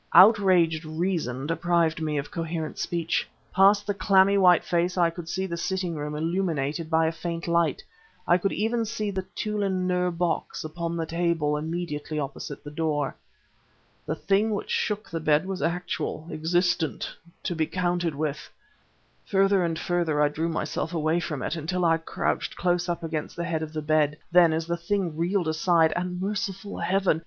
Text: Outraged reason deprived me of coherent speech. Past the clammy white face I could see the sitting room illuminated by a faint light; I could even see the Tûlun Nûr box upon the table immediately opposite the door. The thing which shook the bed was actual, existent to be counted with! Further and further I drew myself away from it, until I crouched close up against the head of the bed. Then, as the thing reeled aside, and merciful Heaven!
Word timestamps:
Outraged 0.15 0.83
reason 0.83 1.45
deprived 1.45 2.01
me 2.01 2.17
of 2.17 2.31
coherent 2.31 2.79
speech. 2.79 3.29
Past 3.53 3.85
the 3.85 3.93
clammy 3.93 4.35
white 4.35 4.63
face 4.63 4.97
I 4.97 5.11
could 5.11 5.29
see 5.29 5.45
the 5.45 5.57
sitting 5.57 5.93
room 5.93 6.15
illuminated 6.15 6.89
by 6.89 7.05
a 7.05 7.11
faint 7.11 7.47
light; 7.47 7.83
I 8.27 8.39
could 8.39 8.51
even 8.51 8.83
see 8.83 9.11
the 9.11 9.21
Tûlun 9.21 9.85
Nûr 9.85 10.09
box 10.17 10.63
upon 10.63 10.97
the 10.97 11.05
table 11.05 11.55
immediately 11.55 12.17
opposite 12.17 12.63
the 12.63 12.71
door. 12.71 13.15
The 14.07 14.15
thing 14.15 14.55
which 14.55 14.71
shook 14.71 15.07
the 15.07 15.19
bed 15.19 15.45
was 15.45 15.61
actual, 15.61 16.27
existent 16.31 17.15
to 17.43 17.55
be 17.55 17.67
counted 17.67 18.15
with! 18.15 18.49
Further 19.27 19.63
and 19.63 19.77
further 19.77 20.19
I 20.19 20.29
drew 20.29 20.49
myself 20.49 20.95
away 20.95 21.19
from 21.19 21.43
it, 21.43 21.55
until 21.55 21.85
I 21.85 21.97
crouched 21.97 22.55
close 22.55 22.89
up 22.89 23.03
against 23.03 23.35
the 23.35 23.45
head 23.45 23.61
of 23.61 23.71
the 23.71 23.83
bed. 23.83 24.17
Then, 24.31 24.51
as 24.51 24.65
the 24.65 24.77
thing 24.77 25.15
reeled 25.15 25.47
aside, 25.47 25.93
and 25.95 26.19
merciful 26.19 26.79
Heaven! 26.79 27.19